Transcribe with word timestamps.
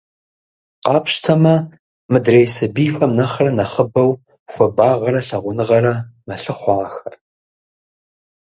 Къапщтэмэ, 0.91 1.55
мыдрей 2.11 2.47
сабийхэм 2.55 3.11
нэхърэ 3.17 3.51
нэхъыбэу 3.57 4.11
хуабагъэрэ 4.51 5.21
лъагъуныгъэрэ 5.27 5.93
мэлъыхъуэ 6.27 6.75
ахэр. 6.87 7.13